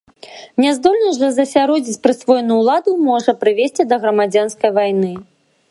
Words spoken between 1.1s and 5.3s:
жа засяродзіць прысвоеную ўладу можа прывесці да грамадзянскай вайны.